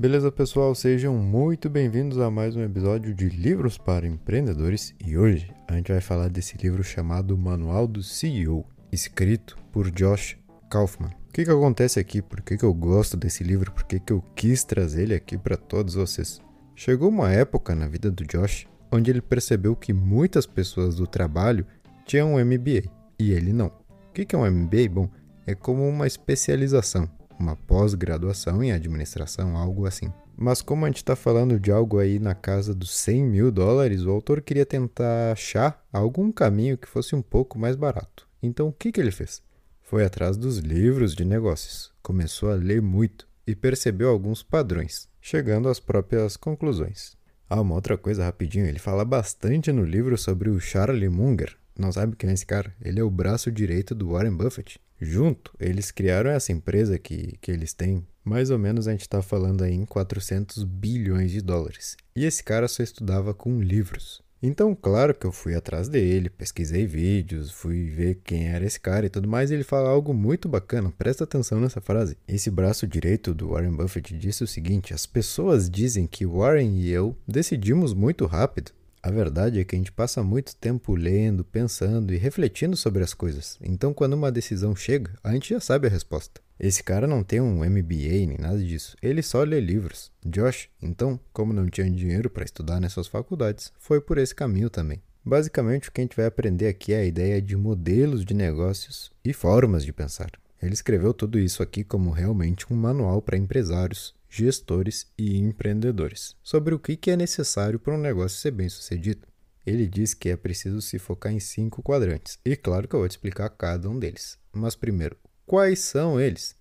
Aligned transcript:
Beleza, 0.00 0.30
pessoal? 0.30 0.76
Sejam 0.76 1.12
muito 1.16 1.68
bem-vindos 1.68 2.20
a 2.20 2.30
mais 2.30 2.54
um 2.54 2.62
episódio 2.62 3.12
de 3.12 3.28
Livros 3.28 3.76
para 3.76 4.06
Empreendedores 4.06 4.94
e 5.04 5.18
hoje 5.18 5.52
a 5.66 5.74
gente 5.74 5.90
vai 5.90 6.00
falar 6.00 6.28
desse 6.28 6.56
livro 6.56 6.84
chamado 6.84 7.36
Manual 7.36 7.88
do 7.88 8.00
CEO, 8.00 8.64
escrito 8.92 9.58
por 9.72 9.90
Josh 9.90 10.38
Kaufman. 10.70 11.08
O 11.08 11.32
que, 11.32 11.44
que 11.44 11.50
acontece 11.50 11.98
aqui? 11.98 12.22
Por 12.22 12.42
que, 12.42 12.56
que 12.56 12.64
eu 12.64 12.72
gosto 12.72 13.16
desse 13.16 13.42
livro? 13.42 13.72
Por 13.72 13.82
que, 13.82 13.98
que 13.98 14.12
eu 14.12 14.22
quis 14.36 14.62
trazer 14.62 15.02
ele 15.02 15.14
aqui 15.16 15.36
para 15.36 15.56
todos 15.56 15.94
vocês? 15.94 16.40
Chegou 16.76 17.08
uma 17.08 17.32
época 17.32 17.74
na 17.74 17.88
vida 17.88 18.08
do 18.08 18.24
Josh 18.24 18.68
onde 18.92 19.10
ele 19.10 19.20
percebeu 19.20 19.74
que 19.74 19.92
muitas 19.92 20.46
pessoas 20.46 20.94
do 20.94 21.08
trabalho 21.08 21.66
tinham 22.06 22.34
um 22.34 22.44
MBA 22.44 22.88
e 23.18 23.32
ele 23.32 23.52
não. 23.52 23.66
O 23.66 24.12
que, 24.14 24.24
que 24.24 24.36
é 24.36 24.38
um 24.38 24.48
MBA? 24.48 24.88
Bom, 24.92 25.10
é 25.44 25.56
como 25.56 25.88
uma 25.88 26.06
especialização 26.06 27.10
uma 27.38 27.56
pós-graduação 27.56 28.62
em 28.62 28.72
administração, 28.72 29.56
algo 29.56 29.86
assim. 29.86 30.12
Mas 30.36 30.62
como 30.62 30.84
a 30.84 30.88
gente 30.88 30.98
está 30.98 31.16
falando 31.16 31.58
de 31.58 31.70
algo 31.70 31.98
aí 31.98 32.18
na 32.18 32.34
casa 32.34 32.74
dos 32.74 32.90
100 32.96 33.24
mil 33.24 33.50
dólares, 33.50 34.02
o 34.02 34.10
autor 34.10 34.40
queria 34.40 34.64
tentar 34.64 35.32
achar 35.32 35.84
algum 35.92 36.30
caminho 36.30 36.78
que 36.78 36.88
fosse 36.88 37.14
um 37.14 37.22
pouco 37.22 37.58
mais 37.58 37.74
barato. 37.74 38.28
Então 38.42 38.68
o 38.68 38.72
que, 38.72 38.92
que 38.92 39.00
ele 39.00 39.10
fez? 39.10 39.42
Foi 39.82 40.04
atrás 40.04 40.36
dos 40.36 40.58
livros 40.58 41.14
de 41.14 41.24
negócios, 41.24 41.92
começou 42.02 42.50
a 42.50 42.54
ler 42.54 42.82
muito 42.82 43.26
e 43.46 43.56
percebeu 43.56 44.10
alguns 44.10 44.42
padrões, 44.42 45.08
chegando 45.20 45.68
às 45.68 45.80
próprias 45.80 46.36
conclusões. 46.36 47.16
Ah, 47.48 47.62
uma 47.62 47.74
outra 47.74 47.96
coisa 47.96 48.24
rapidinho, 48.24 48.66
ele 48.66 48.78
fala 48.78 49.04
bastante 49.06 49.72
no 49.72 49.82
livro 49.82 50.18
sobre 50.18 50.50
o 50.50 50.60
Charlie 50.60 51.08
Munger. 51.08 51.56
Não 51.78 51.92
sabe 51.92 52.16
quem 52.16 52.30
é 52.30 52.32
esse 52.32 52.44
cara? 52.44 52.74
Ele 52.82 52.98
é 52.98 53.04
o 53.04 53.10
braço 53.10 53.52
direito 53.52 53.94
do 53.94 54.10
Warren 54.10 54.36
Buffett. 54.36 54.80
Junto, 55.00 55.54
eles 55.60 55.92
criaram 55.92 56.28
essa 56.28 56.50
empresa 56.50 56.98
que, 56.98 57.38
que 57.40 57.52
eles 57.52 57.72
têm. 57.72 58.04
Mais 58.24 58.50
ou 58.50 58.58
menos 58.58 58.88
a 58.88 58.90
gente 58.90 59.02
está 59.02 59.22
falando 59.22 59.62
aí 59.62 59.72
em 59.72 59.86
400 59.86 60.64
bilhões 60.64 61.30
de 61.30 61.40
dólares. 61.40 61.96
E 62.16 62.24
esse 62.24 62.42
cara 62.42 62.66
só 62.66 62.82
estudava 62.82 63.32
com 63.32 63.60
livros. 63.60 64.20
Então, 64.40 64.72
claro 64.74 65.14
que 65.14 65.26
eu 65.26 65.32
fui 65.32 65.54
atrás 65.54 65.88
dele, 65.88 66.30
pesquisei 66.30 66.86
vídeos, 66.86 67.50
fui 67.50 67.86
ver 67.86 68.20
quem 68.22 68.48
era 68.48 68.64
esse 68.64 68.78
cara 68.78 69.06
e 69.06 69.08
tudo 69.08 69.28
mais. 69.28 69.50
E 69.50 69.54
ele 69.54 69.64
fala 69.64 69.88
algo 69.88 70.14
muito 70.14 70.48
bacana, 70.48 70.92
presta 70.96 71.24
atenção 71.24 71.60
nessa 71.60 71.80
frase. 71.80 72.16
Esse 72.26 72.50
braço 72.50 72.86
direito 72.86 73.34
do 73.34 73.50
Warren 73.50 73.72
Buffett 73.72 74.16
disse 74.16 74.44
o 74.44 74.46
seguinte: 74.46 74.94
As 74.94 75.06
pessoas 75.06 75.68
dizem 75.68 76.06
que 76.06 76.26
Warren 76.26 76.80
e 76.80 76.90
eu 76.90 77.16
decidimos 77.26 77.92
muito 77.94 78.26
rápido. 78.26 78.72
A 79.08 79.10
verdade 79.10 79.58
é 79.58 79.64
que 79.64 79.74
a 79.74 79.78
gente 79.78 79.90
passa 79.90 80.22
muito 80.22 80.54
tempo 80.54 80.94
lendo, 80.94 81.42
pensando 81.42 82.12
e 82.12 82.18
refletindo 82.18 82.76
sobre 82.76 83.02
as 83.02 83.14
coisas. 83.14 83.58
Então, 83.62 83.94
quando 83.94 84.12
uma 84.12 84.30
decisão 84.30 84.76
chega, 84.76 85.14
a 85.24 85.32
gente 85.32 85.48
já 85.48 85.60
sabe 85.60 85.86
a 85.86 85.90
resposta. 85.90 86.42
Esse 86.60 86.82
cara 86.82 87.06
não 87.06 87.24
tem 87.24 87.40
um 87.40 87.64
MBA 87.64 88.26
nem 88.26 88.36
nada 88.38 88.58
disso. 88.58 88.94
Ele 89.00 89.22
só 89.22 89.42
lê 89.44 89.62
livros. 89.62 90.12
Josh, 90.26 90.68
então, 90.82 91.18
como 91.32 91.54
não 91.54 91.70
tinha 91.70 91.90
dinheiro 91.90 92.28
para 92.28 92.44
estudar 92.44 92.80
nessas 92.80 93.06
faculdades, 93.06 93.72
foi 93.78 93.98
por 93.98 94.18
esse 94.18 94.34
caminho 94.34 94.68
também. 94.68 95.00
Basicamente, 95.24 95.88
o 95.88 95.92
que 95.92 96.02
a 96.02 96.04
gente 96.04 96.16
vai 96.16 96.26
aprender 96.26 96.68
aqui 96.68 96.92
é 96.92 96.98
a 96.98 97.06
ideia 97.06 97.40
de 97.40 97.56
modelos 97.56 98.26
de 98.26 98.34
negócios 98.34 99.10
e 99.24 99.32
formas 99.32 99.86
de 99.86 99.92
pensar. 99.94 100.30
Ele 100.60 100.74
escreveu 100.74 101.14
tudo 101.14 101.38
isso 101.38 101.62
aqui 101.62 101.82
como 101.82 102.10
realmente 102.10 102.70
um 102.70 102.76
manual 102.76 103.22
para 103.22 103.38
empresários, 103.38 104.14
gestores 104.28 105.10
e 105.16 105.38
empreendedores 105.38 106.36
sobre 106.42 106.74
o 106.74 106.78
que 106.78 107.10
é 107.10 107.16
necessário 107.16 107.78
para 107.78 107.94
um 107.94 107.98
negócio 107.98 108.38
ser 108.38 108.50
bem 108.50 108.68
sucedido. 108.68 109.26
Ele 109.66 109.86
diz 109.86 110.14
que 110.14 110.28
é 110.28 110.36
preciso 110.36 110.80
se 110.80 110.98
focar 110.98 111.32
em 111.32 111.40
cinco 111.40 111.82
quadrantes, 111.82 112.38
e 112.44 112.56
claro 112.56 112.88
que 112.88 112.94
eu 112.94 113.00
vou 113.00 113.08
te 113.08 113.12
explicar 113.12 113.48
cada 113.50 113.88
um 113.88 113.98
deles. 113.98 114.38
Mas 114.52 114.74
primeiro, 114.74 115.16
quais 115.46 115.80
são 115.80 116.20
eles? 116.20 116.56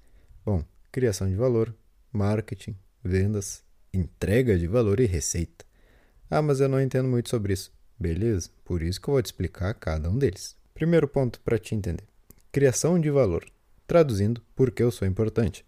Bom, 0.46 0.64
criação 0.92 1.30
de 1.30 1.36
valor, 1.36 1.74
marketing, 2.12 2.76
vendas, 3.04 3.64
entrega 3.94 4.58
de 4.58 4.68
valor 4.68 5.00
e 5.00 5.06
receita. 5.06 5.66
Ah, 6.30 6.42
mas 6.42 6.60
eu 6.60 6.68
não 6.68 6.82
entendo 6.82 7.08
muito 7.08 7.30
sobre 7.30 7.54
isso. 7.54 7.72
Beleza, 8.00 8.50
por 8.64 8.82
isso 8.82 9.02
que 9.02 9.08
eu 9.08 9.14
vou 9.14 9.22
te 9.22 9.28
explicar 9.28 9.74
cada 9.74 10.10
um 10.10 10.18
deles. 10.18 10.56
Primeiro 10.74 11.08
ponto 11.08 11.40
para 11.42 11.58
te 11.58 11.74
entender: 11.74 12.04
criação 12.52 13.00
de 13.00 13.10
valor. 13.10 13.46
Traduzindo, 13.88 14.42
por 14.54 14.70
que 14.70 14.84
eu 14.84 14.92
sou 14.92 15.08
importante 15.08 15.66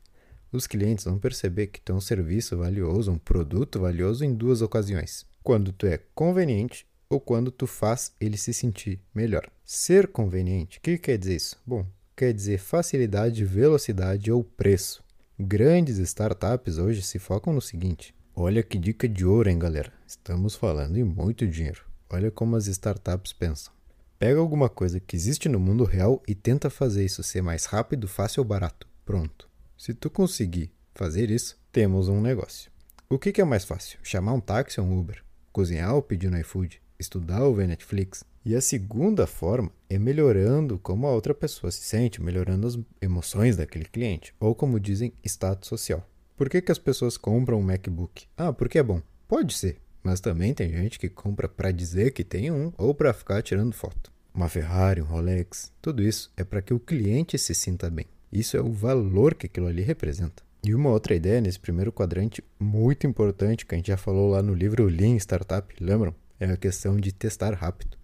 os 0.52 0.68
clientes 0.68 1.06
vão 1.06 1.18
perceber 1.18 1.68
que 1.68 1.82
tu 1.82 1.92
é 1.92 1.96
um 1.96 2.02
serviço 2.02 2.58
valioso, 2.58 3.12
um 3.12 3.18
produto 3.18 3.80
valioso 3.80 4.26
em 4.26 4.34
duas 4.34 4.62
ocasiões. 4.62 5.26
Quando 5.44 5.72
tu 5.72 5.86
é 5.86 6.00
conveniente 6.16 6.88
ou 7.10 7.20
quando 7.20 7.52
tu 7.52 7.66
faz 7.66 8.14
ele 8.20 8.38
se 8.38 8.54
sentir 8.54 9.00
melhor. 9.14 9.50
Ser 9.66 10.08
conveniente, 10.08 10.78
o 10.78 10.82
que 10.82 10.98
quer 10.98 11.18
dizer 11.18 11.36
isso? 11.36 11.58
Bom, 11.66 11.86
quer 12.16 12.34
dizer 12.34 12.60
facilidade, 12.60 13.44
velocidade 13.44 14.32
ou 14.32 14.44
preço. 14.44 15.04
Grandes 15.40 15.98
startups 15.98 16.78
hoje 16.78 17.02
se 17.02 17.18
focam 17.18 17.54
no 17.54 17.62
seguinte: 17.62 18.14
olha 18.36 18.62
que 18.62 18.78
dica 18.78 19.08
de 19.08 19.26
ouro, 19.26 19.50
hein, 19.50 19.58
galera? 19.58 19.92
Estamos 20.06 20.56
falando 20.56 20.98
em 20.98 21.04
muito 21.04 21.48
dinheiro. 21.48 21.86
Olha 22.10 22.30
como 22.30 22.56
as 22.56 22.68
startups 22.68 23.34
pensam. 23.34 23.72
Pega 24.18 24.40
alguma 24.40 24.68
coisa 24.68 25.00
que 25.00 25.16
existe 25.16 25.48
no 25.48 25.60
mundo 25.60 25.86
real 25.86 26.22
e 26.28 26.36
tenta 26.36 26.70
fazer 26.70 27.06
isso 27.06 27.24
ser 27.24 27.42
mais 27.42 27.66
rápido, 27.66 28.08
fácil 28.08 28.42
ou 28.42 28.46
barato. 28.46 28.86
Pronto. 29.06 29.49
Se 29.80 29.94
tu 29.94 30.10
conseguir 30.10 30.74
fazer 30.94 31.32
isso, 31.32 31.58
temos 31.72 32.10
um 32.10 32.20
negócio. 32.20 32.70
O 33.10 33.18
que, 33.18 33.32
que 33.32 33.40
é 33.40 33.46
mais 33.46 33.64
fácil? 33.64 33.98
Chamar 34.04 34.34
um 34.34 34.42
táxi 34.42 34.82
ou 34.82 34.86
um 34.86 35.00
Uber? 35.00 35.24
Cozinhar 35.54 35.96
ou 35.96 36.02
pedir 36.02 36.30
no 36.30 36.38
iFood? 36.38 36.82
Estudar 37.00 37.44
ou 37.44 37.56
ver 37.56 37.66
Netflix? 37.66 38.26
E 38.44 38.54
a 38.54 38.60
segunda 38.60 39.26
forma 39.26 39.72
é 39.90 39.98
melhorando 39.98 40.78
como 40.78 41.08
a 41.08 41.14
outra 41.14 41.34
pessoa 41.34 41.72
se 41.72 41.80
sente, 41.80 42.22
melhorando 42.22 42.68
as 42.68 42.78
emoções 43.02 43.56
daquele 43.56 43.86
cliente, 43.86 44.36
ou 44.38 44.54
como 44.54 44.82
dizem, 44.82 45.14
status 45.24 45.70
social. 45.70 46.06
Por 46.36 46.50
que, 46.50 46.62
que 46.62 46.74
as 46.74 46.78
pessoas 46.78 47.16
compram 47.16 47.60
um 47.60 47.64
MacBook? 47.64 48.28
Ah, 48.36 48.52
porque 48.52 48.80
é 48.80 48.84
bom. 48.84 49.02
Pode 49.30 49.54
ser, 49.54 49.80
mas 50.04 50.20
também 50.20 50.54
tem 50.54 50.70
gente 50.74 51.00
que 51.00 51.08
compra 51.08 51.48
para 51.48 51.72
dizer 51.72 52.12
que 52.12 52.26
tem 52.26 52.52
um 52.52 52.74
ou 52.78 52.94
para 52.94 53.14
ficar 53.14 53.42
tirando 53.42 53.72
foto. 53.72 54.12
Uma 54.34 54.50
Ferrari, 54.50 55.02
um 55.02 55.06
Rolex, 55.06 55.72
tudo 55.82 56.04
isso 56.04 56.34
é 56.36 56.44
para 56.44 56.62
que 56.62 56.74
o 56.74 56.82
cliente 56.82 57.38
se 57.38 57.56
sinta 57.56 57.90
bem. 57.90 58.08
Isso 58.32 58.56
é 58.56 58.62
o 58.62 58.72
valor 58.72 59.34
que 59.34 59.48
aquilo 59.48 59.68
ali 59.68 59.82
representa. 59.82 60.44
E 60.64 60.76
uma 60.76 60.90
outra 60.90 61.16
ideia 61.16 61.40
nesse 61.40 61.60
primeiro 61.60 61.92
quadrante 61.92 62.44
muito 62.60 63.08
importante 63.08 63.66
que 63.66 63.74
a 63.74 63.78
gente 63.78 63.88
já 63.88 63.98
falou 63.98 64.30
lá 64.30 64.42
no 64.44 64.54
livro 64.54 64.86
Lean 64.86 65.16
Startup, 65.16 65.74
lembram? 65.80 66.14
É 66.40 66.46
a 66.46 66.58
questão 66.58 66.98
de 66.98 67.12
testar 67.12 67.54
rápido. 67.54 67.98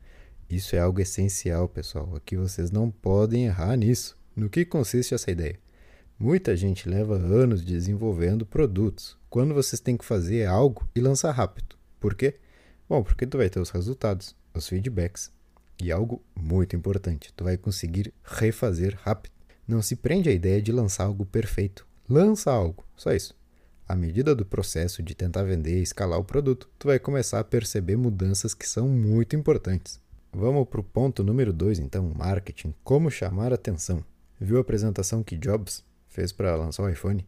Isso 0.50 0.76
é 0.76 0.80
algo 0.80 1.02
essencial, 1.02 1.68
pessoal. 1.68 2.16
Aqui 2.16 2.38
vocês 2.38 2.72
não 2.72 2.90
podem 2.90 3.46
errar 3.46 3.76
nisso. 3.76 4.18
No 4.36 4.50
que 4.50 4.66
consiste 4.66 5.14
essa 5.14 5.32
ideia? 5.32 5.60
Muita 6.18 6.56
gente 6.56 6.88
leva 6.88 7.16
anos 7.16 7.64
desenvolvendo 7.64 8.46
produtos, 8.46 9.18
quando 9.30 9.54
vocês 9.54 9.82
têm 9.82 9.98
que 9.98 10.06
fazer 10.06 10.46
algo 10.46 10.88
e 10.96 11.02
lançar 11.02 11.32
rápido. 11.32 11.76
Por 12.00 12.16
quê? 12.16 12.36
Bom, 12.88 13.04
porque 13.04 13.28
tu 13.28 13.38
vai 13.38 13.50
ter 13.50 13.60
os 13.60 13.70
resultados, 13.70 14.34
os 14.54 14.68
feedbacks 14.68 15.30
e 15.82 15.92
algo 15.92 16.24
muito 16.34 16.74
importante, 16.74 17.34
tu 17.36 17.44
vai 17.44 17.58
conseguir 17.58 18.14
refazer 18.24 18.98
rápido. 19.02 19.35
Não 19.68 19.82
se 19.82 19.96
prende 19.96 20.30
à 20.30 20.32
ideia 20.32 20.62
de 20.62 20.72
lançar 20.72 21.06
algo 21.06 21.26
perfeito. 21.26 21.88
Lança 22.08 22.52
algo, 22.52 22.86
só 22.96 23.12
isso. 23.12 23.36
À 23.88 23.96
medida 23.96 24.36
do 24.36 24.46
processo 24.46 25.02
de 25.02 25.16
tentar 25.16 25.44
vender 25.44 25.80
e 25.80 25.84
escalar 25.84 26.20
o 26.20 26.24
produto, 26.24 26.70
tu 26.78 26.88
vai 26.88 27.00
começar 27.00 27.40
a 27.40 27.44
perceber 27.44 27.96
mudanças 27.96 28.54
que 28.54 28.68
são 28.68 28.88
muito 28.88 29.36
importantes. 29.36 30.00
Vamos 30.32 30.68
para 30.68 30.82
o 30.82 30.84
ponto 30.84 31.24
número 31.24 31.54
2, 31.54 31.80
então, 31.80 32.12
marketing. 32.16 32.74
Como 32.84 33.10
chamar 33.10 33.54
atenção. 33.54 34.04
Viu 34.40 34.58
a 34.58 34.62
apresentação 34.62 35.24
que 35.24 35.38
Jobs 35.38 35.84
fez 36.08 36.32
para 36.32 36.56
lançar 36.56 36.84
o 36.84 36.90
iPhone? 36.90 37.26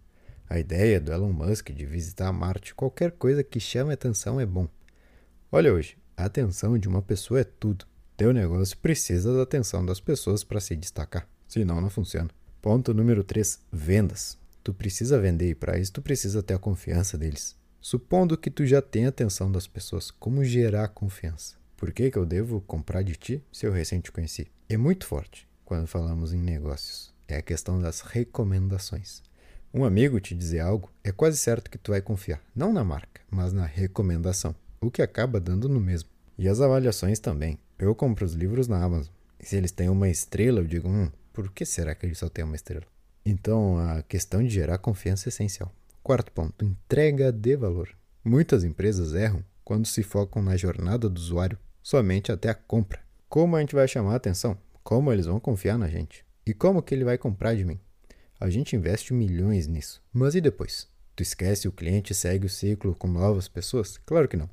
A 0.49 0.59
ideia 0.59 0.99
do 0.99 1.11
Elon 1.11 1.31
Musk 1.31 1.71
de 1.71 1.85
visitar 1.85 2.31
Marte, 2.31 2.75
qualquer 2.75 3.11
coisa 3.11 3.43
que 3.43 3.59
chame 3.59 3.93
atenção 3.93 4.39
é 4.39 4.45
bom. 4.45 4.67
Olha 5.51 5.73
hoje, 5.73 5.97
a 6.15 6.25
atenção 6.25 6.77
de 6.77 6.87
uma 6.87 7.01
pessoa 7.01 7.39
é 7.39 7.43
tudo. 7.43 7.85
Teu 8.15 8.33
negócio 8.33 8.77
precisa 8.77 9.35
da 9.35 9.43
atenção 9.43 9.85
das 9.85 9.99
pessoas 9.99 10.43
para 10.43 10.59
se 10.59 10.75
destacar. 10.75 11.27
Senão 11.47 11.81
não 11.81 11.89
funciona. 11.89 12.29
Ponto 12.61 12.93
número 12.93 13.23
3, 13.23 13.59
vendas. 13.71 14.37
Tu 14.63 14.73
precisa 14.73 15.19
vender 15.19 15.51
e 15.51 15.55
para 15.55 15.79
isso 15.79 15.93
tu 15.93 16.01
precisa 16.01 16.43
ter 16.43 16.53
a 16.53 16.59
confiança 16.59 17.17
deles. 17.17 17.55
Supondo 17.79 18.37
que 18.37 18.51
tu 18.51 18.65
já 18.65 18.81
tenha 18.81 19.09
atenção 19.09 19.51
das 19.51 19.67
pessoas, 19.67 20.11
como 20.11 20.43
gerar 20.43 20.89
confiança? 20.89 21.55
Por 21.77 21.93
que, 21.93 22.11
que 22.11 22.17
eu 22.17 22.25
devo 22.25 22.59
comprar 22.61 23.03
de 23.03 23.15
ti 23.15 23.43
se 23.51 23.65
eu 23.65 23.71
recém 23.71 24.01
te 24.01 24.11
conheci? 24.11 24.47
É 24.67 24.75
muito 24.75 25.05
forte 25.05 25.47
quando 25.63 25.87
falamos 25.87 26.33
em 26.33 26.41
negócios. 26.41 27.13
É 27.27 27.37
a 27.37 27.41
questão 27.41 27.79
das 27.79 28.01
recomendações. 28.01 29.21
Um 29.73 29.85
amigo 29.85 30.19
te 30.19 30.33
dizer 30.33 30.59
algo, 30.59 30.91
é 31.03 31.11
quase 31.11 31.37
certo 31.37 31.69
que 31.69 31.77
tu 31.77 31.91
vai 31.91 32.01
confiar, 32.01 32.41
não 32.55 32.73
na 32.73 32.83
marca, 32.83 33.21
mas 33.29 33.53
na 33.53 33.65
recomendação, 33.65 34.55
o 34.81 34.89
que 34.89 35.01
acaba 35.01 35.39
dando 35.39 35.69
no 35.69 35.79
mesmo. 35.79 36.09
E 36.37 36.47
as 36.47 36.61
avaliações 36.61 37.19
também. 37.19 37.59
Eu 37.77 37.93
compro 37.93 38.25
os 38.25 38.33
livros 38.33 38.67
na 38.67 38.83
Amazon. 38.83 39.13
E 39.39 39.45
se 39.45 39.55
eles 39.55 39.71
têm 39.71 39.89
uma 39.89 40.09
estrela, 40.09 40.59
eu 40.59 40.65
digo, 40.65 40.89
hum, 40.89 41.11
por 41.37 41.51
que 41.51 41.67
será 41.67 41.93
que 41.93 42.03
ele 42.03 42.15
só 42.15 42.27
tem 42.27 42.43
uma 42.43 42.55
estrela? 42.55 42.87
Então, 43.23 43.77
a 43.77 44.01
questão 44.01 44.41
de 44.41 44.49
gerar 44.49 44.79
confiança 44.79 45.27
é 45.27 45.29
essencial. 45.29 45.71
Quarto 46.01 46.31
ponto, 46.31 46.65
entrega 46.65 47.31
de 47.31 47.55
valor. 47.55 47.95
Muitas 48.25 48.63
empresas 48.63 49.13
erram 49.13 49.45
quando 49.63 49.85
se 49.85 50.01
focam 50.01 50.41
na 50.41 50.57
jornada 50.57 51.07
do 51.07 51.15
usuário 51.15 51.59
somente 51.83 52.31
até 52.31 52.49
a 52.49 52.55
compra. 52.55 53.01
Como 53.29 53.55
a 53.55 53.59
gente 53.59 53.75
vai 53.75 53.87
chamar 53.87 54.13
a 54.13 54.15
atenção? 54.15 54.57
Como 54.83 55.13
eles 55.13 55.27
vão 55.27 55.39
confiar 55.39 55.77
na 55.77 55.87
gente? 55.87 56.25
E 56.43 56.55
como 56.55 56.81
que 56.81 56.95
ele 56.95 57.03
vai 57.03 57.19
comprar 57.19 57.53
de 57.53 57.63
mim? 57.63 57.79
A 58.39 58.49
gente 58.49 58.75
investe 58.75 59.13
milhões 59.13 59.67
nisso. 59.67 60.01
Mas 60.11 60.33
e 60.33 60.41
depois? 60.41 60.87
Tu 61.15 61.21
esquece 61.21 61.67
o 61.67 61.71
cliente 61.71 62.13
e 62.13 62.15
segue 62.15 62.47
o 62.47 62.49
ciclo 62.49 62.95
com 62.95 63.07
novas 63.07 63.47
pessoas? 63.47 63.99
Claro 64.07 64.27
que 64.27 64.37
não. 64.37 64.49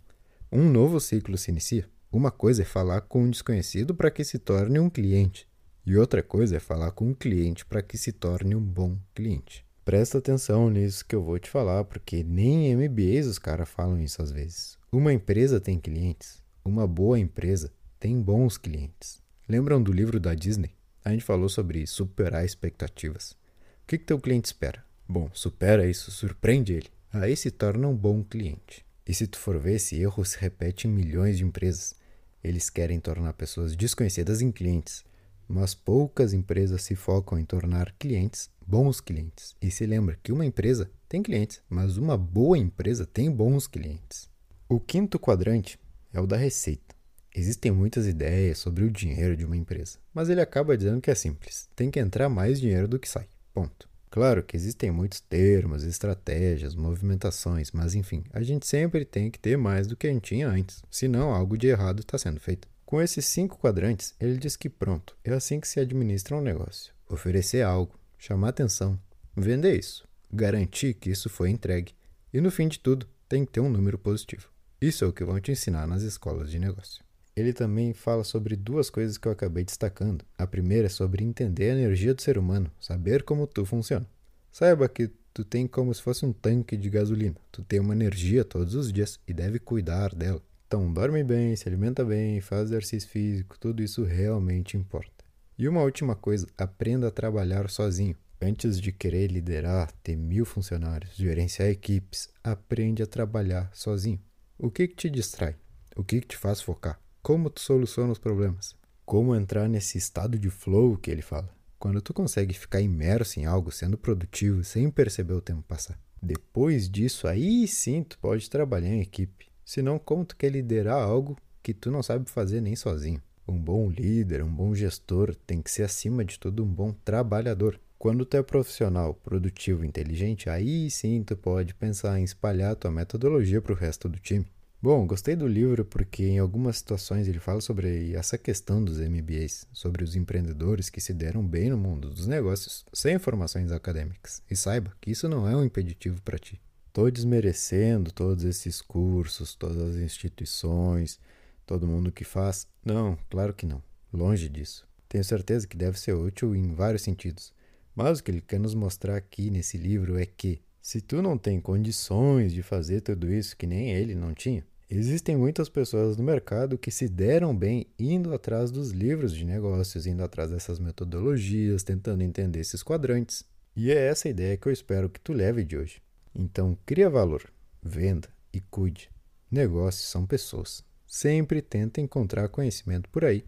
Um 0.53 0.69
novo 0.69 1.01
ciclo 1.01 1.39
se 1.39 1.51
inicia. 1.51 1.89
Uma 2.13 2.31
coisa 2.31 2.61
é 2.61 2.67
falar 2.67 3.01
com 3.01 3.23
um 3.23 3.31
desconhecido 3.31 3.95
para 3.95 4.11
que 4.11 4.23
se 4.23 4.39
torne 4.39 4.79
um 4.79 4.91
cliente, 4.91 5.49
e 5.87 5.97
outra 5.97 6.23
coisa 6.23 6.57
é 6.57 6.61
falar 6.61 6.93
com 6.93 7.09
um 7.09 7.15
cliente 7.15 7.65
para 7.65 7.83
que 7.83 7.99
se 7.99 8.13
torne 8.13 8.55
um 8.55 8.61
bom 8.61 8.99
cliente. 9.15 9.65
Presta 9.85 10.17
atenção 10.17 10.71
nisso 10.71 11.05
que 11.05 11.15
eu 11.15 11.23
vou 11.23 11.39
te 11.39 11.51
falar, 11.51 11.85
porque 11.85 12.23
nem 12.23 12.69
em 12.69 12.77
MBAs 12.77 13.27
os 13.27 13.39
caras 13.39 13.69
falam 13.69 14.01
isso 14.01 14.23
às 14.23 14.33
vezes. 14.33 14.79
Uma 14.91 15.13
empresa 15.13 15.61
tem 15.61 15.79
clientes, 15.79 16.43
uma 16.65 16.87
boa 16.87 17.19
empresa 17.19 17.71
tem 18.01 18.19
bons 18.21 18.57
clientes. 18.57 19.21
Lembram 19.47 19.83
do 19.83 19.93
livro 19.93 20.19
da 20.19 20.35
Disney? 20.35 20.71
A 21.05 21.11
gente 21.11 21.23
falou 21.23 21.51
sobre 21.51 21.87
superar 21.87 22.47
expectativas. 22.47 23.33
O 23.33 23.87
que, 23.87 23.99
que 23.99 24.07
teu 24.07 24.19
cliente 24.19 24.47
espera? 24.47 24.83
Bom, 25.07 25.29
supera 25.35 25.87
isso, 25.87 26.11
surpreende 26.11 26.73
ele. 26.73 26.89
Aí 27.13 27.37
se 27.37 27.51
torna 27.51 27.87
um 27.87 27.95
bom 27.95 28.25
cliente. 28.25 28.85
E 29.07 29.13
se 29.13 29.27
tu 29.27 29.39
for 29.39 29.59
ver, 29.59 29.75
esse 29.75 30.01
erro 30.01 30.25
se 30.25 30.39
repete 30.39 30.89
em 30.89 30.91
milhões 30.91 31.37
de 31.37 31.45
empresas. 31.45 31.95
Eles 32.43 32.71
querem 32.71 32.99
tornar 32.99 33.35
pessoas 33.35 33.77
desconhecidas 33.77 34.41
em 34.41 34.51
clientes, 34.51 35.05
mas 35.49 35.75
poucas 35.75 36.33
empresas 36.33 36.83
se 36.83 36.95
focam 36.95 37.39
em 37.39 37.45
tornar 37.45 37.93
clientes 37.99 38.51
bons 38.67 39.01
clientes. 39.01 39.55
E 39.61 39.71
se 39.71 39.87
lembra 39.87 40.19
que 40.23 40.33
uma 40.33 40.45
empresa 40.45 40.91
tem 41.09 41.23
clientes, 41.23 41.61
mas 41.69 41.97
uma 41.97 42.17
boa 42.17 42.59
empresa 42.59 43.07
tem 43.07 43.31
bons 43.31 43.67
clientes. 43.67 44.29
O 44.69 44.81
quinto 44.81 45.19
quadrante 45.19 45.79
é 46.13 46.21
o 46.21 46.27
da 46.27 46.37
receita. 46.37 46.95
Existem 47.35 47.73
muitas 47.73 48.07
ideias 48.07 48.59
sobre 48.59 48.85
o 48.85 48.91
dinheiro 48.91 49.37
de 49.37 49.45
uma 49.45 49.57
empresa, 49.57 49.99
mas 50.13 50.29
ele 50.29 50.41
acaba 50.41 50.77
dizendo 50.77 51.01
que 51.01 51.11
é 51.11 51.15
simples: 51.15 51.69
tem 51.75 51.91
que 51.91 51.99
entrar 51.99 52.29
mais 52.29 52.61
dinheiro 52.61 52.87
do 52.87 52.99
que 52.99 53.09
sai. 53.09 53.27
Ponto. 53.53 53.89
Claro 54.09 54.45
que 54.45 54.57
existem 54.57 54.93
muitos 54.93 55.21
termos, 55.21 55.83
estratégias, 55.83 56.77
movimentações, 56.77 57.73
mas 57.73 57.97
enfim, 57.97 58.23
a 58.33 58.41
gente 58.43 58.65
sempre 58.65 59.05
tem 59.05 59.29
que 59.29 59.41
ter 59.41 59.59
mais 59.59 59.89
do 59.89 59.97
que 59.97 60.07
a 60.07 60.11
gente 60.11 60.23
tinha 60.23 60.49
antes, 60.49 60.85
senão 60.89 61.35
algo 61.35 61.59
de 61.59 61.67
errado 61.67 61.99
está 61.99 62.17
sendo 62.17 62.39
feito. 62.39 62.69
Com 62.85 63.01
esses 63.01 63.27
cinco 63.27 63.59
quadrantes, 63.59 64.15
ele 64.21 64.37
diz 64.37 64.57
que 64.57 64.69
pronto, 64.69 65.17
é 65.25 65.33
assim 65.33 65.59
que 65.61 65.69
se 65.69 65.81
administra 65.81 66.37
um 66.37 66.41
negócio: 66.41 66.93
oferecer 67.09 67.63
algo, 67.63 67.99
chamar 68.19 68.51
atenção, 68.51 68.99
vender 69.37 69.79
isso, 69.79 70.07
garantir 70.33 70.95
que 70.95 71.11
isso 71.11 71.29
foi 71.29 71.51
entregue 71.51 71.95
e 72.35 72.41
no 72.41 72.51
fim 72.51 72.67
de 72.67 72.81
tudo, 72.81 73.07
tem 73.29 73.45
que 73.45 73.53
ter 73.53 73.61
um 73.61 73.71
número 73.71 73.97
positivo. 73.97 74.49
Isso 74.81 75.05
é 75.05 75.07
o 75.07 75.13
que 75.13 75.25
vão 75.25 75.41
te 75.41 75.53
ensinar 75.53 75.87
nas 75.87 76.03
escolas 76.03 76.51
de 76.51 76.59
negócio. 76.59 77.05
Ele 77.37 77.53
também 77.53 77.95
fala 77.95 78.25
sobre 78.25 78.57
duas 78.57 78.91
coisas 78.91 79.17
que 79.17 79.29
eu 79.29 79.33
acabei 79.33 79.63
destacando. 79.63 80.25
A 80.37 80.45
primeira 80.45 80.87
é 80.87 80.91
sobre 80.91 81.23
entender 81.23 81.71
a 81.71 81.79
energia 81.79 82.13
do 82.13 82.21
ser 82.21 82.37
humano, 82.37 82.69
saber 82.81 83.23
como 83.23 83.47
tu 83.47 83.65
funciona. 83.65 84.05
Saiba 84.51 84.89
que 84.89 85.13
tu 85.33 85.45
tem 85.45 85.69
como 85.69 85.95
se 85.95 86.03
fosse 86.03 86.27
um 86.27 86.33
tanque 86.33 86.77
de 86.77 86.91
gasolina. 86.91 87.37
Tu 87.53 87.63
tem 87.63 87.79
uma 87.79 87.95
energia 87.95 88.45
todos 88.45 88.75
os 88.75 88.93
dias 88.93 89.21
e 89.29 89.33
deve 89.33 89.61
cuidar 89.61 90.13
dela. 90.13 90.43
Então, 90.67 90.93
dorme 90.93 91.23
bem, 91.23 91.55
se 91.55 91.69
alimenta 91.69 92.05
bem, 92.05 92.41
faz 92.41 92.63
exercício 92.63 93.09
físico, 93.09 93.59
tudo 93.59 93.83
isso 93.83 94.03
realmente 94.03 94.77
importa. 94.77 95.25
E 95.57 95.69
uma 95.69 95.83
última 95.83 96.17
coisa, 96.17 96.49
aprenda 96.59 97.09
a 97.09 97.13
trabalhar 97.13 97.71
sozinho. 97.71 98.17
Antes 98.41 98.81
de 98.81 98.91
querer 98.91 99.31
liderar, 99.31 99.93
ter 100.03 100.17
mil 100.17 100.45
funcionários, 100.45 101.15
gerenciar 101.15 101.69
equipes, 101.69 102.29
aprende 102.43 103.03
a 103.03 103.07
trabalhar 103.07 103.71
sozinho. 103.73 104.21
O 104.59 104.71
que, 104.71 104.89
que 104.89 104.97
te 104.97 105.09
distrai? 105.09 105.55
O 105.97 106.03
que, 106.03 106.21
que 106.21 106.27
te 106.27 106.37
faz 106.37 106.61
focar? 106.61 107.01
Como 107.23 107.49
tu 107.49 107.61
soluciona 107.61 108.13
os 108.13 108.19
problemas? 108.19 108.75
Como 109.05 109.35
entrar 109.35 109.69
nesse 109.69 109.97
estado 109.97 110.39
de 110.39 110.51
flow 110.51 110.97
que 110.97 111.11
ele 111.11 111.23
fala? 111.23 111.49
Quando 111.79 112.03
tu 112.03 112.13
consegue 112.13 112.53
ficar 112.53 112.81
imerso 112.81 113.39
em 113.39 113.47
algo, 113.47 113.71
sendo 113.71 113.97
produtivo, 113.97 114.65
sem 114.65 114.91
perceber 114.91 115.35
o 115.35 115.41
tempo 115.41 115.63
passar. 115.63 115.99
Depois 116.21 116.89
disso, 116.89 117.29
aí 117.29 117.69
sim 117.69 118.03
tu 118.03 118.19
pode 118.19 118.51
trabalhar 118.51 118.89
em 118.89 119.01
equipe. 119.01 119.54
Senão, 119.65 119.99
como 119.99 120.25
tu 120.25 120.37
quer 120.37 120.51
liderar 120.51 121.03
algo 121.03 121.37
que 121.63 121.73
tu 121.73 121.91
não 121.91 122.03
sabe 122.03 122.31
fazer 122.31 122.61
nem 122.61 122.77
sozinho? 122.77 123.23
Um 123.47 123.59
bom 123.59 123.91
líder, 123.91 124.43
um 124.43 124.53
bom 124.53 124.75
gestor 124.75 125.35
tem 125.47 125.61
que 125.61 125.71
ser 125.71 125.83
acima 125.83 126.25
de 126.25 126.39
tudo 126.39 126.65
um 126.65 126.69
bom 126.69 126.93
trabalhador. 127.05 127.81
Quando 127.99 128.27
tu 128.27 128.37
é 128.37 128.43
profissional, 128.43 129.15
produtivo, 129.15 129.85
inteligente, 129.85 130.51
aí 130.51 130.91
sim 130.91 131.23
tu 131.23 131.37
pode 131.37 131.75
pensar 131.75 132.19
em 132.19 132.25
espalhar 132.25 132.77
tua 132.77 132.91
metodologia 132.91 133.63
para 133.63 133.73
o 133.73 133.77
resto 133.77 134.09
do 134.09 134.19
time. 134.19 134.47
Bom, 134.85 135.07
gostei 135.07 135.35
do 135.35 135.47
livro 135.49 135.83
porque 135.83 136.25
em 136.25 136.39
algumas 136.39 136.77
situações 136.77 137.27
ele 137.27 137.39
fala 137.39 137.63
sobre 137.63 138.13
essa 138.13 138.37
questão 138.37 138.85
dos 138.85 138.99
MBAs, 138.99 139.67
sobre 139.73 140.05
os 140.05 140.15
empreendedores 140.15 140.91
que 140.91 141.01
se 141.01 141.15
deram 141.15 141.43
bem 141.43 141.71
no 141.71 141.79
mundo 141.79 142.11
dos 142.11 142.27
negócios 142.27 142.85
sem 142.93 143.19
formações 143.19 143.73
acadêmicas. 143.73 144.43
E 144.51 144.55
saiba 144.55 144.93
que 145.01 145.11
isso 145.11 145.27
não 145.27 145.49
é 145.49 145.57
um 145.57 145.65
impeditivo 145.65 146.21
para 146.21 146.39
ti. 146.39 146.61
Estou 146.95 147.11
desmerecendo 147.11 148.13
todos 148.13 148.45
esses 148.45 148.81
cursos, 148.81 149.57
todas 149.57 149.79
as 149.79 149.97
instituições, 149.97 151.19
todo 151.67 151.89
mundo 151.89 152.13
que 152.13 152.23
faz. 152.23 152.69
Não, 152.85 153.19
claro 153.29 153.53
que 153.53 153.67
não. 153.67 153.83
Longe 154.13 154.49
disso. 154.49 154.87
Tenho 155.09 155.25
certeza 155.25 155.67
que 155.67 155.77
deve 155.77 155.99
ser 155.99 156.13
útil 156.13 156.55
em 156.55 156.73
vários 156.73 157.03
sentidos. 157.03 157.53
Mas 157.97 158.21
o 158.21 158.23
que 158.23 158.31
ele 158.31 158.41
quer 158.41 158.61
nos 158.61 158.77
mostrar 158.77 159.17
aqui 159.17 159.51
nesse 159.51 159.77
livro 159.77 160.17
é 160.17 160.25
que, 160.25 160.61
se 160.81 161.01
tu 161.01 161.21
não 161.21 161.37
tem 161.37 161.61
condições 161.61 162.53
de 162.53 162.63
fazer 162.63 163.01
tudo 163.01 163.29
isso 163.29 163.57
que 163.57 163.67
nem 163.67 163.91
ele 163.91 164.15
não 164.15 164.33
tinha, 164.33 164.65
Existem 164.89 165.37
muitas 165.37 165.69
pessoas 165.69 166.17
no 166.17 166.23
mercado 166.23 166.79
que 166.79 166.93
se 166.93 167.09
deram 167.09 167.57
bem 167.57 167.89
indo 167.99 168.33
atrás 168.33 168.71
dos 168.71 168.93
livros 168.93 169.35
de 169.35 169.45
negócios, 169.45 170.07
indo 170.07 170.23
atrás 170.23 170.53
dessas 170.53 170.79
metodologias, 170.79 171.83
tentando 171.83 172.23
entender 172.23 172.61
esses 172.61 172.85
quadrantes. 172.85 173.45
E 173.75 173.91
é 173.91 174.07
essa 174.07 174.29
ideia 174.29 174.57
que 174.57 174.69
eu 174.69 174.73
espero 174.73 175.11
que 175.11 175.19
tu 175.19 175.33
leve 175.33 175.65
de 175.65 175.77
hoje. 175.77 176.05
Então, 176.35 176.77
cria 176.85 177.09
valor, 177.09 177.51
venda 177.83 178.29
e 178.53 178.61
cuide. 178.61 179.11
Negócios 179.51 180.09
são 180.09 180.27
pessoas. 180.27 180.85
Sempre 181.07 181.63
tenta 181.63 182.01
encontrar 182.01 182.49
conhecimento 182.49 183.09
por 183.09 183.25
aí. 183.25 183.45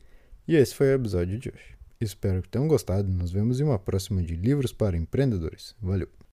E 0.47 0.55
esse 0.55 0.75
foi 0.75 0.89
o 0.89 0.95
episódio 0.95 1.39
de 1.39 1.49
hoje. 1.49 1.77
Espero 2.01 2.43
que 2.43 2.49
tenham 2.49 2.69
gostado. 2.69 3.09
Nos 3.09 3.33
vemos 3.33 3.59
em 3.59 3.65
uma 3.65 3.79
próxima 3.79 4.23
de 4.23 4.37
Livros 4.37 4.73
para 4.73 4.97
Empreendedores. 4.97 5.75
Valeu! 5.81 6.16